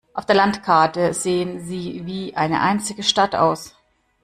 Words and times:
Auf 0.15 0.25
der 0.25 0.33
Landkarte 0.35 1.13
sehen 1.13 1.59
sie 1.59 2.07
wie 2.07 2.35
eine 2.35 2.61
einzige 2.61 3.03
Stadt 3.03 3.35
aus. 3.35 3.75